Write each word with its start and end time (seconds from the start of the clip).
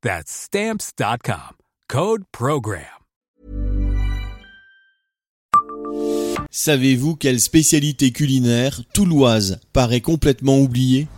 That's 0.00 0.30
stamps.com. 0.30 1.56
Code 1.88 2.22
Program. 2.30 2.84
Savez-vous 6.50 7.16
quelle 7.16 7.40
spécialité 7.40 8.12
culinaire 8.12 8.80
touloise 8.94 9.58
paraît 9.72 10.00
complètement 10.00 10.60
oubliée? 10.60 11.08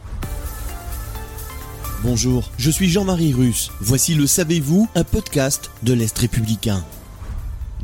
Bonjour, 2.03 2.51
je 2.57 2.71
suis 2.71 2.89
Jean-Marie 2.89 3.35
Russe. 3.35 3.71
Voici 3.81 4.15
le 4.15 4.27
Savez-vous, 4.27 4.89
un 4.95 5.05
podcast 5.05 5.71
de 5.83 5.93
l'Est 5.93 6.17
républicain. 6.17 6.83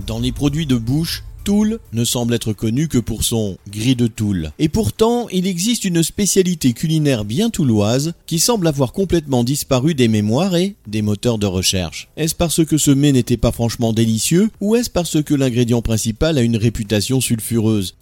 Dans 0.07 0.19
les 0.19 0.33
produits 0.33 0.67
de 0.67 0.77
bouche, 0.77 1.25
Toul 1.47 1.79
ne 1.93 2.05
semble 2.05 2.35
être 2.35 2.53
connu 2.53 2.89
que 2.89 2.99
pour 2.99 3.23
son 3.23 3.57
gris 3.71 3.95
de 3.95 4.09
Toul. 4.09 4.51
Et 4.59 4.69
pourtant, 4.69 5.29
il 5.29 5.47
existe 5.47 5.85
une 5.85 6.03
spécialité 6.03 6.73
culinaire 6.73 7.25
bien 7.25 7.51
touloise 7.51 8.15
qui 8.27 8.41
semble 8.41 8.67
avoir 8.67 8.93
complètement 8.93 9.45
disparu 9.45 9.95
des 9.95 10.09
mémoires 10.09 10.57
et 10.57 10.75
des 10.89 11.03
moteurs 11.03 11.39
de 11.39 11.47
recherche. 11.47 12.09
Est-ce 12.17 12.35
parce 12.35 12.65
que 12.65 12.79
ce 12.79 12.91
mets 12.91 13.13
n'était 13.13 13.37
pas 13.37 13.53
franchement 13.53 13.93
délicieux 13.93 14.51
ou 14.61 14.75
est-ce 14.75 14.91
parce 14.91 15.23
que 15.23 15.35
l'ingrédient 15.35 15.83
principal 15.83 16.37
a 16.37 16.43
une 16.43 16.57
réputation 16.57 17.21
sulfureuse? 17.21 17.95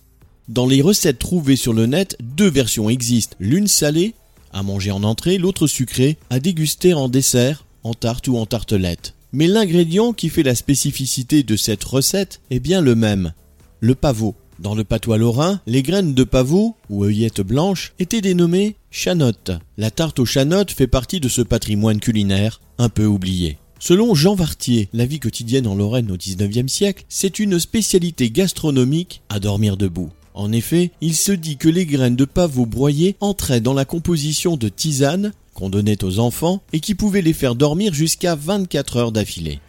Dans 0.49 0.67
les 0.67 0.81
recettes 0.81 1.19
trouvées 1.19 1.57
sur 1.57 1.75
le 1.75 1.85
net, 1.85 2.17
deux 2.23 2.49
versions 2.49 2.89
existent, 2.89 3.37
l'une 3.41 3.69
salée, 3.69 4.15
à 4.55 4.63
manger 4.63 4.91
en 4.91 5.03
entrée, 5.03 5.37
l'autre 5.37 5.67
sucrée, 5.67 6.17
à 6.31 6.41
déguster 6.41 6.95
en 6.95 7.11
dessert, 7.11 7.67
en 7.83 7.93
tarte 7.93 8.27
ou 8.27 8.39
en 8.39 8.47
tartelette. 8.47 9.13
Mais 9.35 9.49
l'ingrédient 9.49 10.13
qui 10.13 10.29
fait 10.29 10.45
la 10.45 10.55
spécificité 10.55 11.43
de 11.43 11.57
cette 11.57 11.83
recette 11.83 12.41
est 12.51 12.61
bien 12.61 12.81
le 12.81 12.95
même, 12.95 13.33
le 13.81 13.97
pavot. 13.97 14.37
Dans 14.61 14.77
le 14.77 14.85
patois 14.85 15.19
lorrain, 15.19 15.61
les 15.67 15.83
graines 15.83 16.15
de 16.15 16.23
pavot, 16.23 16.77
ou 16.89 17.03
œillettes 17.03 17.41
blanches, 17.41 17.95
étaient 17.99 18.21
dénommées 18.21 18.77
chanottes. 18.93 19.51
La 19.77 19.91
tarte 19.91 20.21
aux 20.21 20.25
chanottes 20.25 20.71
fait 20.71 20.87
partie 20.87 21.19
de 21.19 21.29
ce 21.29 21.43
patrimoine 21.43 21.99
culinaire 21.99 22.61
un 22.79 22.89
peu 22.89 23.07
oublié. 23.07 23.59
Selon 23.81 24.15
Jean 24.15 24.37
Vartier, 24.37 24.89
la 24.93 25.05
vie 25.05 25.19
quotidienne 25.19 25.67
en 25.67 25.75
Lorraine 25.75 26.13
au 26.13 26.17
XIXe 26.17 26.73
siècle, 26.73 27.05
c'est 27.09 27.41
une 27.41 27.59
spécialité 27.59 28.31
gastronomique 28.31 29.21
à 29.31 29.41
dormir 29.41 29.77
debout. 29.77 30.11
En 30.35 30.53
effet, 30.53 30.93
il 31.01 31.17
se 31.17 31.33
dit 31.33 31.57
que 31.57 31.69
les 31.69 31.87
graines 31.87 32.15
de 32.15 32.25
pavot 32.25 32.67
broyées 32.67 33.17
entraient 33.19 33.61
dans 33.61 33.75
la 33.75 33.85
composition 33.85 34.57
de 34.57 34.69
tisanes 34.69 35.33
qu'on 35.55 35.71
donnait 35.71 36.05
aux 36.05 36.19
enfants 36.19 36.63
et 36.73 36.81
qui 36.81 36.95
pouvaient 36.95 37.23
les 37.23 37.33
faire 37.33 37.55
dormir 37.55 37.95
jusqu'à 37.95 38.35
24 38.35 38.97
heures 38.97 39.13
d'affilée. 39.13 39.61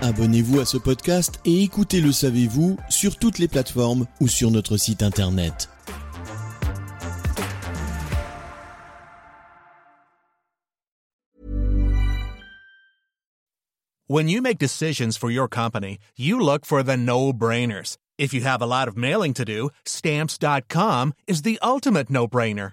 Abonnez-vous 0.00 0.58
à 0.58 0.64
ce 0.64 0.78
podcast 0.78 1.38
et 1.44 1.62
écoutez 1.62 2.00
Le 2.00 2.10
Savez-vous 2.10 2.76
sur 2.88 3.16
toutes 3.16 3.38
les 3.38 3.46
plateformes 3.46 4.06
ou 4.20 4.26
sur 4.26 4.50
notre 4.50 4.76
site 4.76 5.02
internet. 5.02 5.68
When 14.08 14.28
you 14.28 14.42
make 14.42 14.58
decisions 14.58 15.16
for 15.16 15.30
your 15.30 15.48
company, 15.48 15.98
you 16.16 16.38
look 16.38 16.66
for 16.66 16.82
the 16.82 16.96
no-brainers. 16.96 17.96
If 18.18 18.34
you 18.34 18.42
have 18.42 18.60
a 18.60 18.66
lot 18.66 18.88
of 18.88 18.96
mailing 18.96 19.32
to 19.34 19.44
do, 19.44 19.70
stamps.com 19.86 21.14
is 21.26 21.42
the 21.42 21.58
ultimate 21.62 22.10
no-brainer. 22.10 22.72